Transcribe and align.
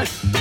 Yes. 0.00 0.39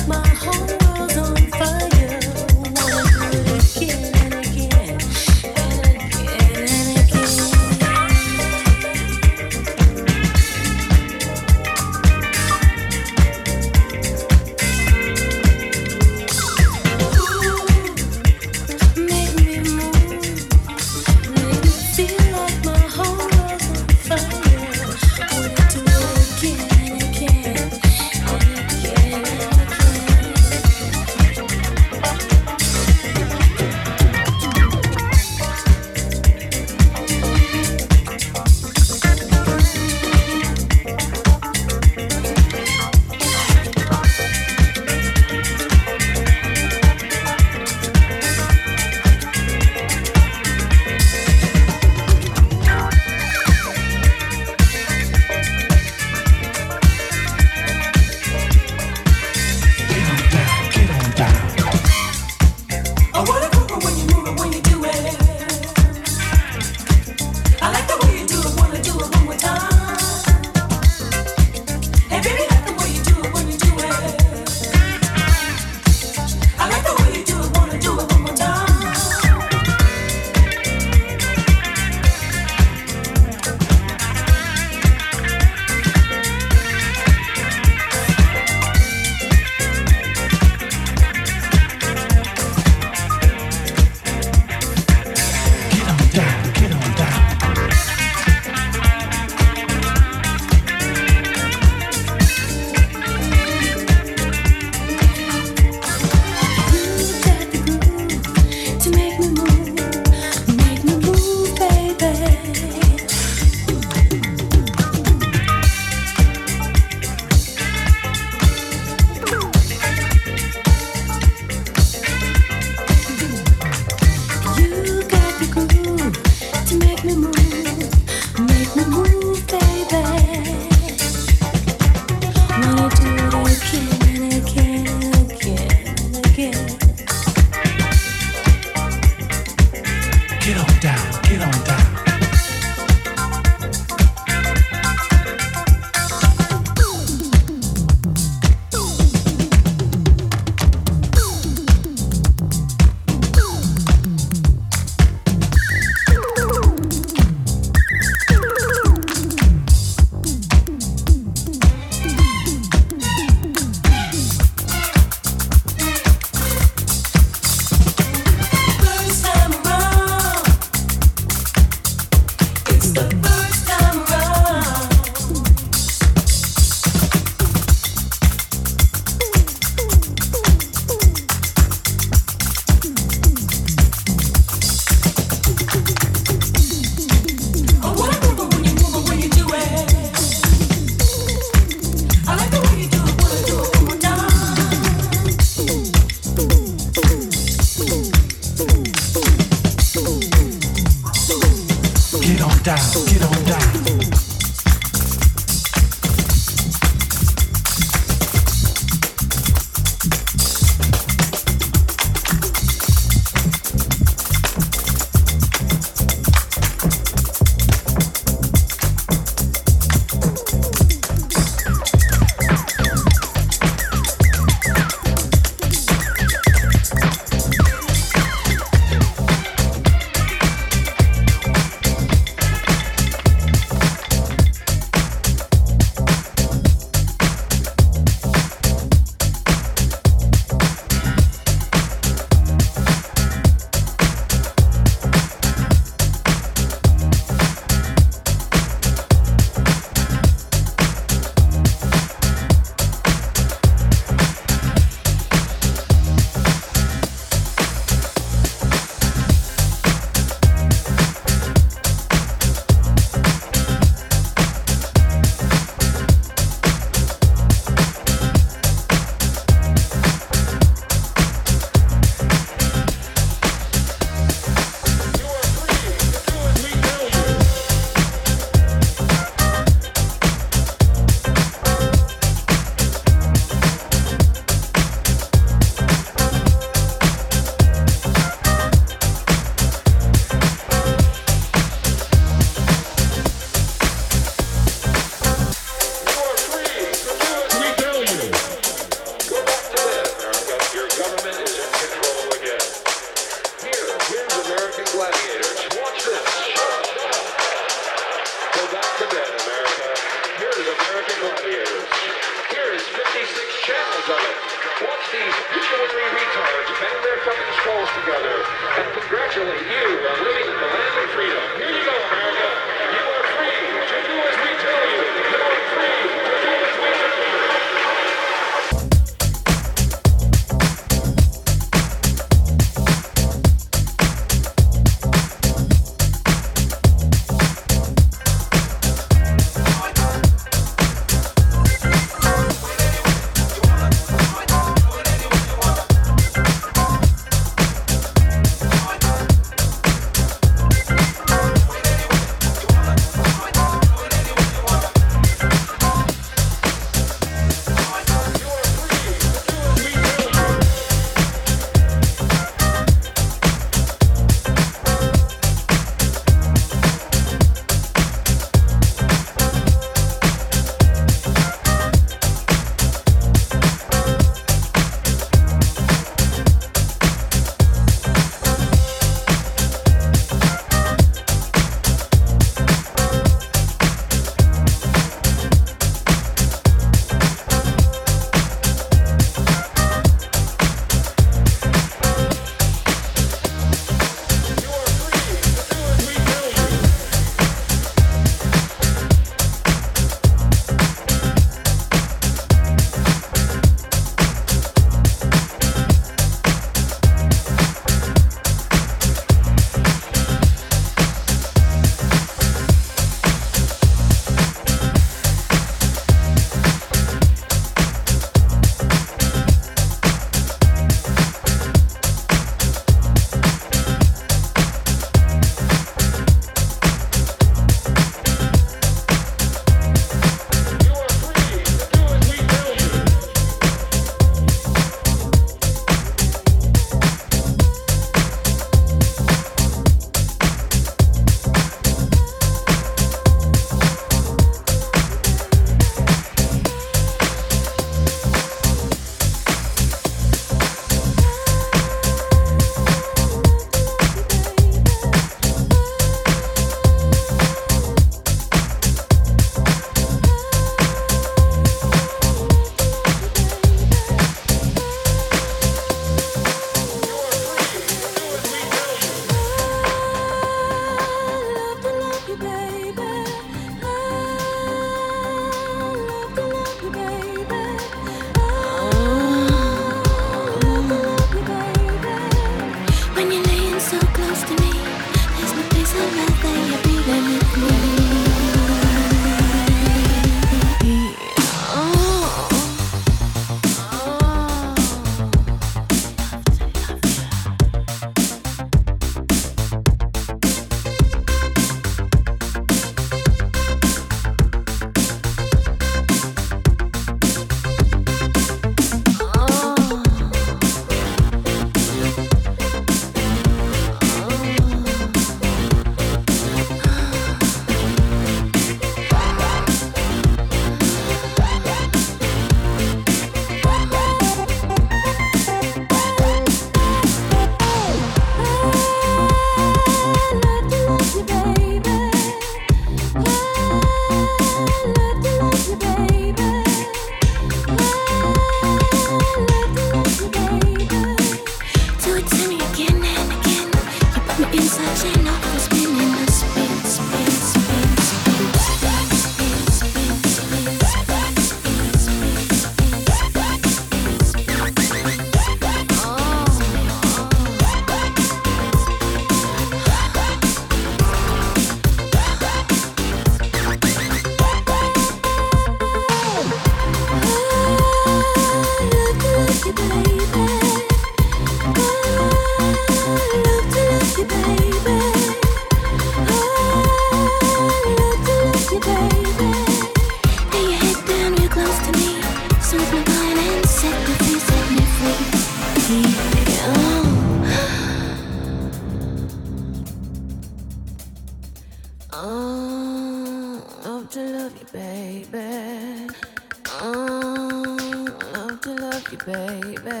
baby. 599.31 600.00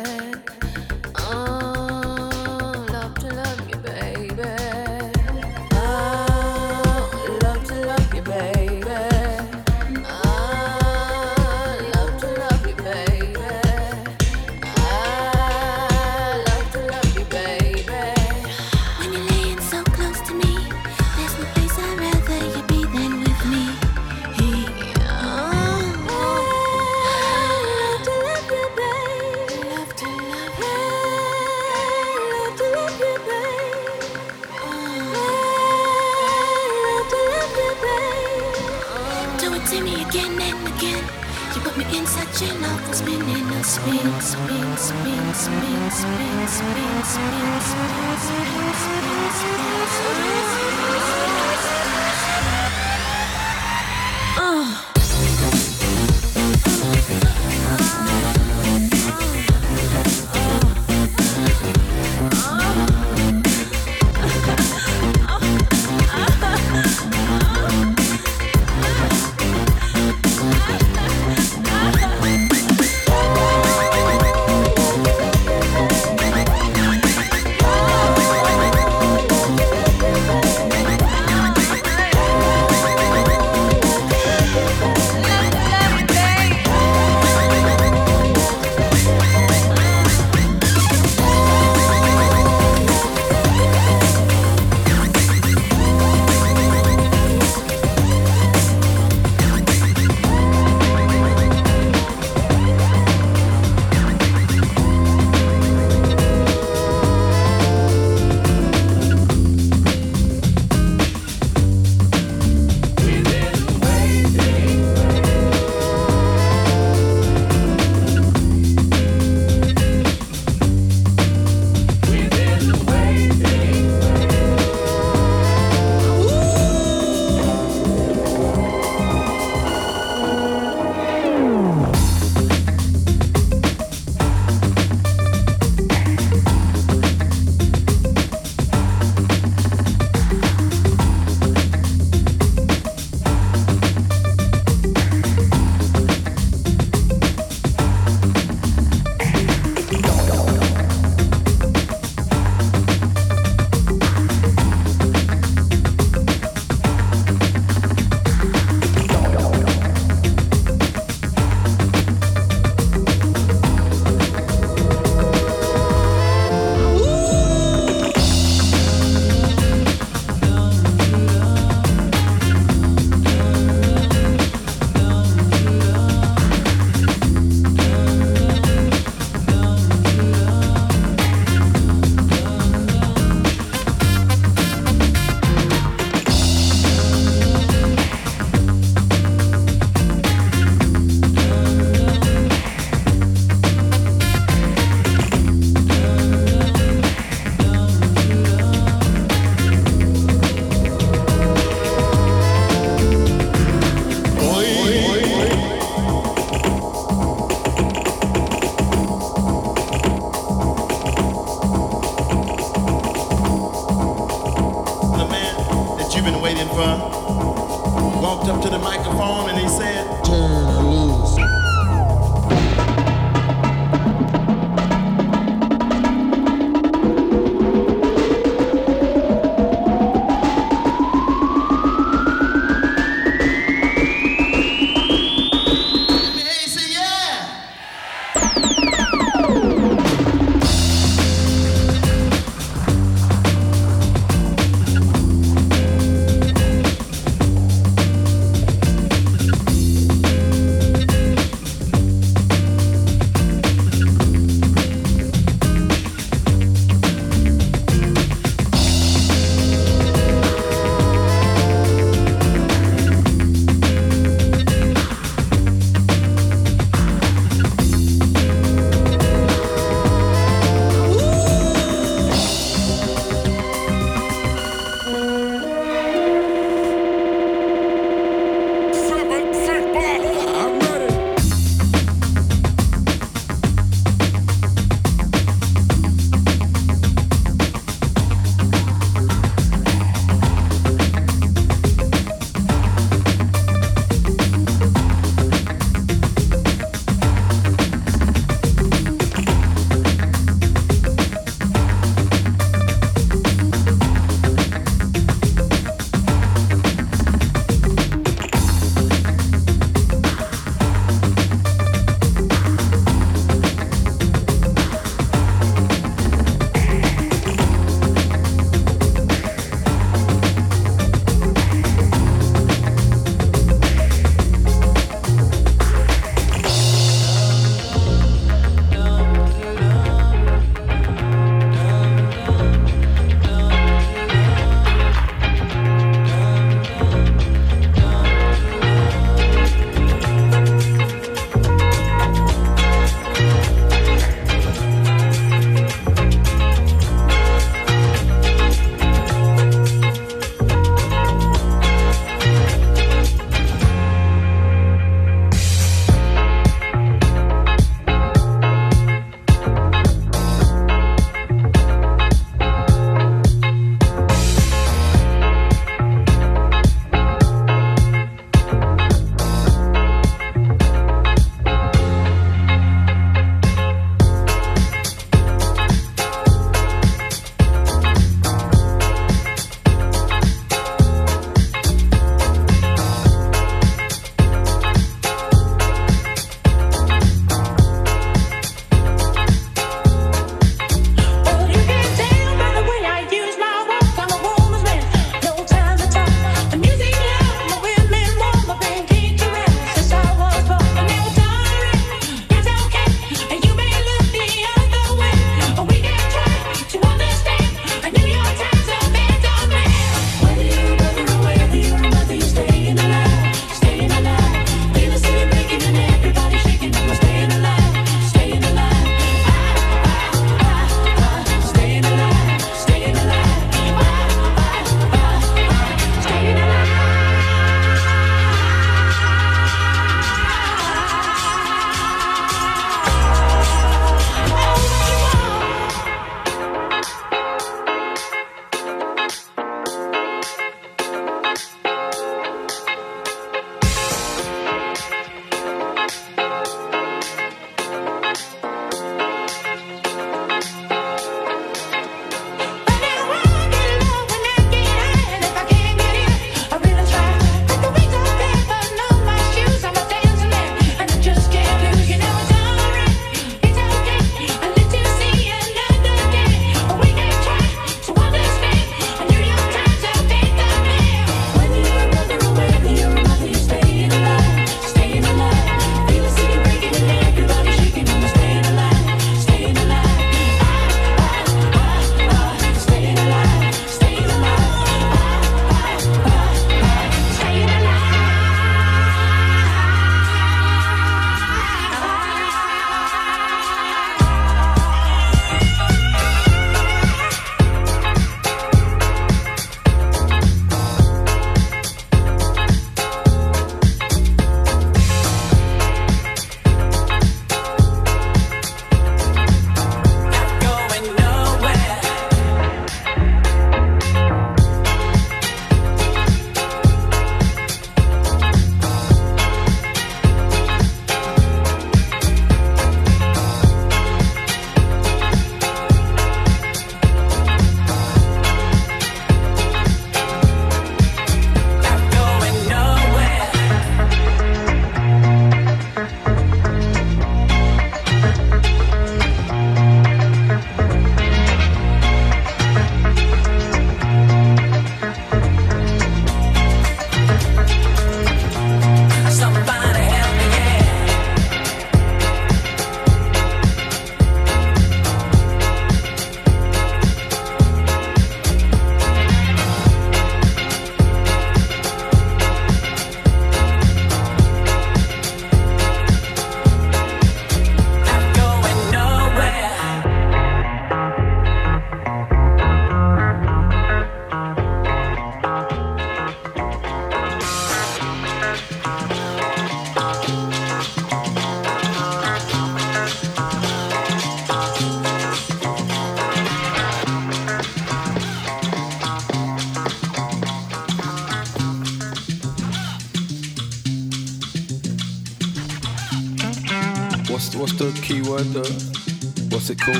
Você 599.49 599.75
co 599.75 599.91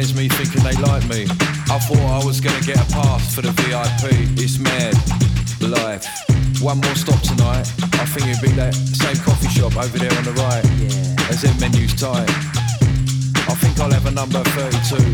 there's 0.00 0.14
me 0.14 0.28
thinking 0.28 0.64
they 0.64 0.72
like 0.80 1.04
me. 1.12 1.28
I 1.68 1.76
thought 1.76 2.00
I 2.00 2.24
was 2.24 2.40
gonna 2.40 2.64
get 2.64 2.80
a 2.80 2.88
pass 2.88 3.34
for 3.34 3.42
the 3.42 3.52
VIP. 3.60 4.08
It's 4.40 4.56
mad. 4.56 4.96
Life. 5.60 6.08
One 6.64 6.80
more 6.80 6.96
stop 6.96 7.20
tonight. 7.20 7.68
I 8.00 8.08
think 8.08 8.32
it'd 8.32 8.40
be 8.40 8.48
that 8.56 8.72
same 8.72 9.20
coffee 9.20 9.52
shop 9.52 9.76
over 9.76 9.98
there 10.00 10.08
on 10.16 10.24
the 10.24 10.32
right. 10.40 10.64
Yeah. 10.80 11.28
As 11.28 11.44
their 11.44 11.52
menu's 11.60 11.92
tight. 12.00 12.32
I 13.44 13.52
think 13.60 13.76
I'll 13.76 13.92
have 13.92 14.06
a 14.06 14.10
number 14.16 14.40
32. 14.56 15.04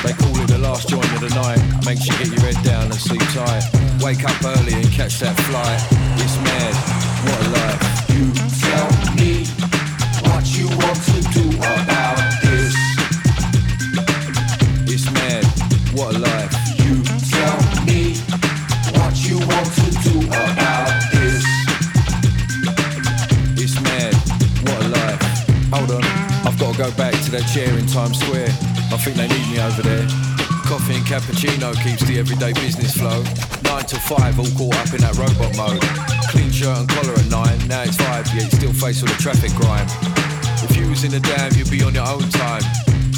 They 0.00 0.16
call 0.16 0.32
it 0.40 0.48
the 0.48 0.56
last 0.56 0.88
joint 0.88 1.12
of 1.12 1.20
the 1.20 1.32
night. 1.36 1.60
Make 1.84 2.00
sure 2.00 2.16
you 2.16 2.32
get 2.32 2.40
your 2.40 2.44
head 2.48 2.64
down 2.64 2.84
and 2.88 2.96
sleep 2.96 3.20
tight. 3.36 3.68
Wake 4.00 4.24
up 4.24 4.40
early 4.40 4.72
and 4.72 4.88
catch 4.88 5.20
that 5.20 5.36
flight. 5.52 5.80
It's 6.16 6.36
mad. 6.40 6.72
What 7.28 7.44
a 7.44 7.48
life. 7.60 8.08
You 8.08 8.32
chair 27.54 27.76
in 27.78 27.86
Times 27.86 28.20
Square. 28.20 28.46
I 28.94 28.96
think 29.02 29.16
they 29.16 29.26
need 29.26 29.46
me 29.50 29.58
over 29.58 29.82
there. 29.82 30.06
Coffee 30.70 30.94
and 30.94 31.06
cappuccino 31.06 31.74
keeps 31.82 32.06
the 32.06 32.16
everyday 32.18 32.52
business 32.52 32.94
flow. 32.94 33.26
Nine 33.66 33.82
to 33.90 33.98
five, 33.98 34.38
all 34.38 34.46
caught 34.54 34.78
up 34.78 34.94
in 34.94 35.02
that 35.02 35.18
robot 35.18 35.50
mode. 35.58 35.82
Clean 36.30 36.50
shirt 36.52 36.78
and 36.78 36.88
collar 36.88 37.14
at 37.18 37.26
nine, 37.26 37.58
now 37.66 37.82
it's 37.82 37.96
five, 37.96 38.22
yet 38.38 38.52
still 38.54 38.72
face 38.72 39.02
all 39.02 39.10
the 39.10 39.18
traffic 39.18 39.50
grime. 39.58 39.86
If 40.62 40.76
you 40.76 40.88
was 40.90 41.02
in 41.02 41.10
the 41.10 41.18
dam, 41.18 41.50
you'd 41.58 41.70
be 41.70 41.82
on 41.82 41.94
your 41.94 42.06
own 42.06 42.22
time. 42.30 42.62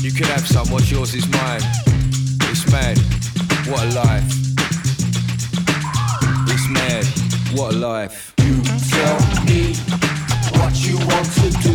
You 0.01 0.12
could 0.12 0.33
have 0.33 0.49
some, 0.49 0.64
what's 0.72 0.91
yours 0.91 1.12
is 1.12 1.28
mine. 1.28 1.61
It's 2.49 2.64
mad, 2.72 2.97
what 3.68 3.85
a 3.85 3.93
life. 3.93 4.24
It's 6.49 6.66
mad, 6.72 7.05
what 7.53 7.74
a 7.74 7.76
life. 7.76 8.33
You 8.41 8.57
tell 8.89 9.20
me 9.45 9.76
what 10.57 10.72
you 10.80 10.97
want 11.05 11.28
to 11.37 11.49
do. 11.61 11.72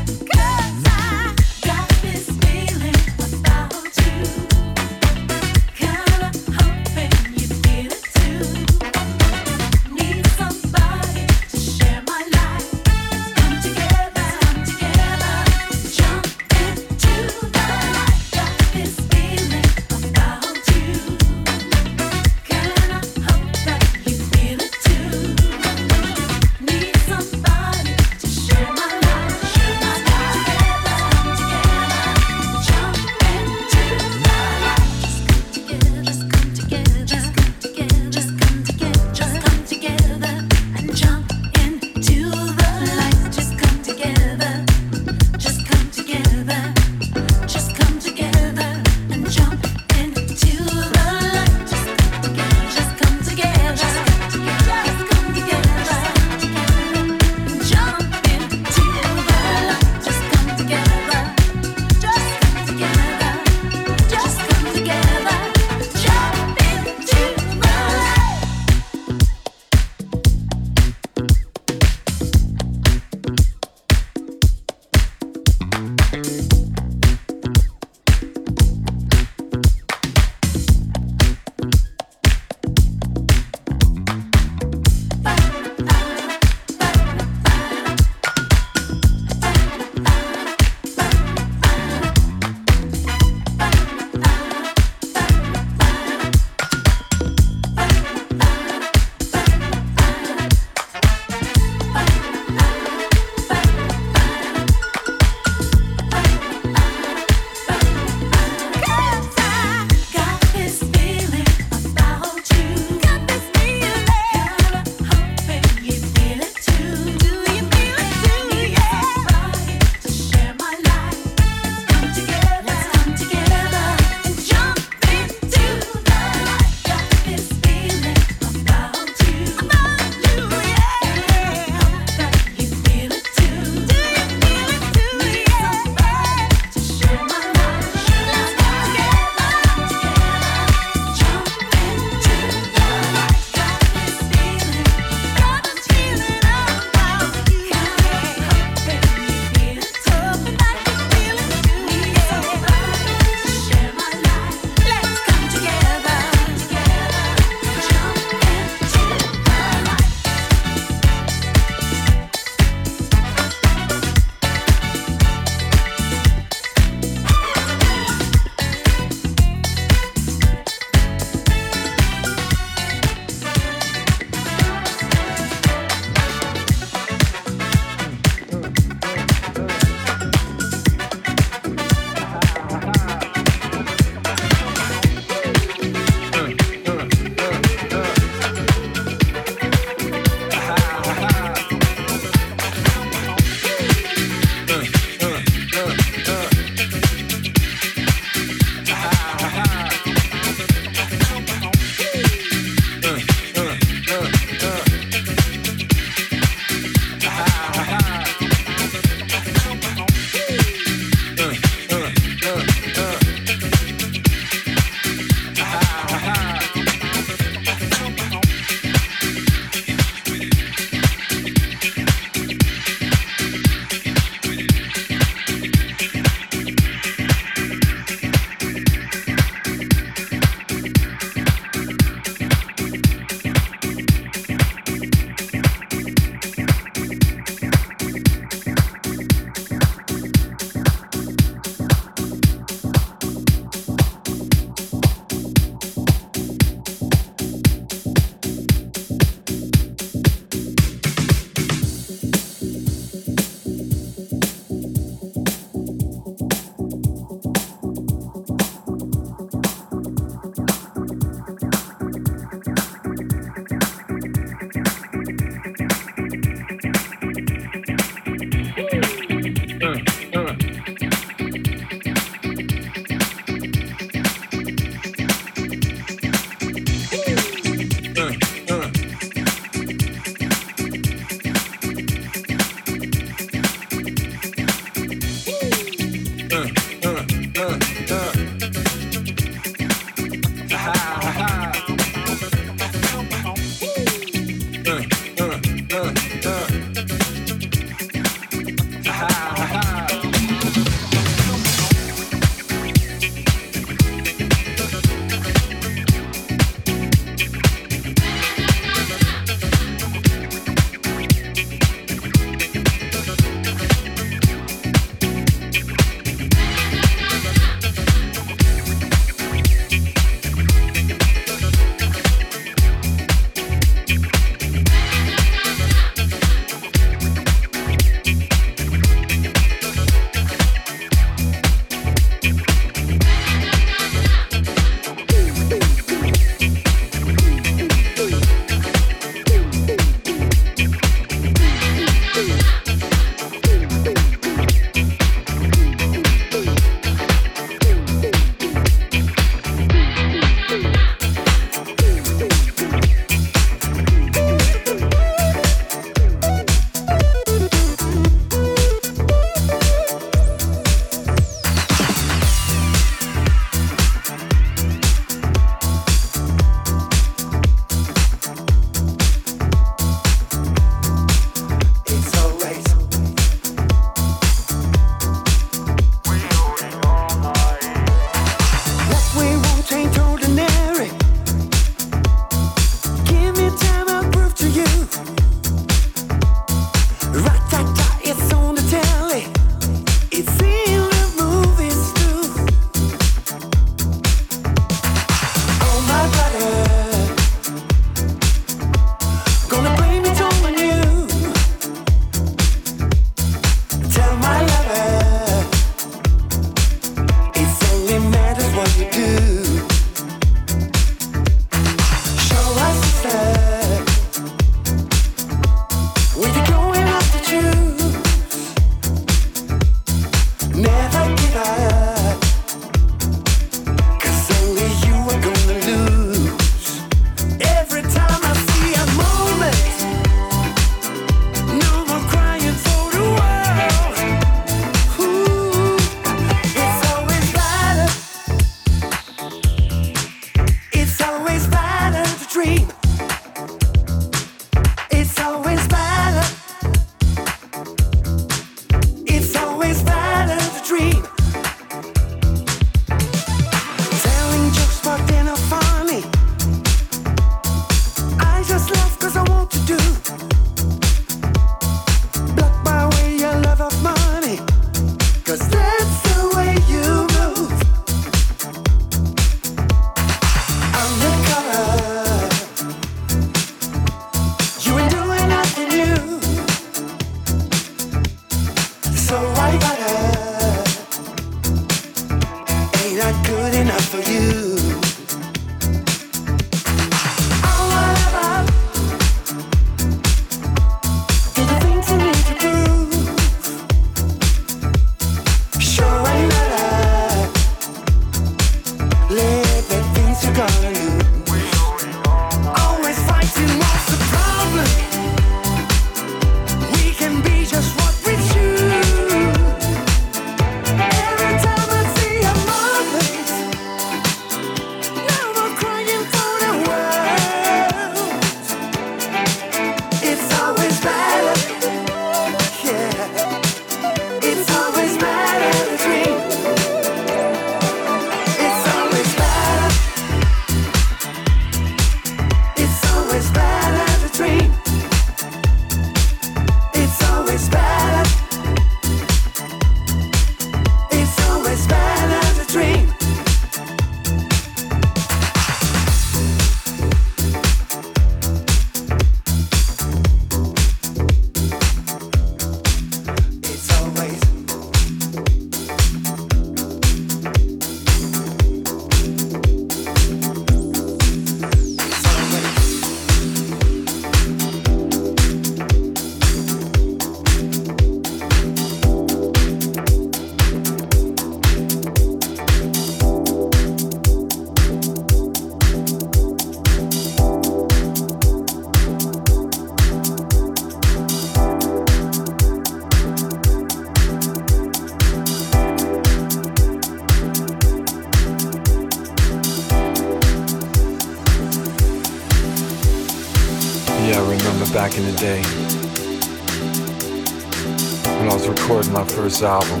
album 599.62 600.00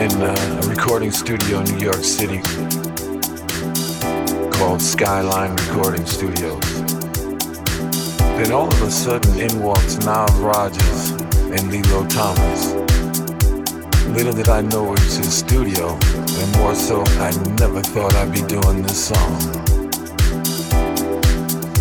in 0.00 0.10
uh, 0.22 0.60
a 0.62 0.68
recording 0.68 1.10
studio 1.10 1.60
in 1.60 1.64
New 1.76 1.84
York 1.84 2.02
City 2.02 2.40
called 4.52 4.80
Skyline 4.80 5.54
Recording 5.56 6.06
Studios. 6.06 6.60
Then 8.36 8.52
all 8.52 8.68
of 8.68 8.82
a 8.82 8.90
sudden 8.90 9.38
in 9.38 9.62
walks 9.62 9.98
Nile 9.98 10.26
Rodgers 10.38 11.10
and 11.10 11.70
Lillo 11.70 12.06
Thomas. 12.06 12.72
Little 14.16 14.32
did 14.32 14.48
I 14.48 14.62
know 14.62 14.92
it 14.92 15.00
was 15.00 15.16
his 15.16 15.36
studio, 15.36 15.98
and 16.04 16.56
more 16.58 16.74
so, 16.74 17.02
I 17.20 17.30
never 17.58 17.82
thought 17.82 18.14
I'd 18.14 18.32
be 18.32 18.42
doing 18.42 18.82
this 18.82 19.08
song. 19.08 19.34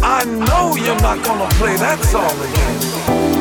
I 0.04 0.26
know 0.26 0.76
you're 0.76 1.00
not 1.02 1.24
gonna 1.24 1.50
play 1.56 1.76
that 1.78 2.00
song 2.04 2.32
again. 2.50 3.33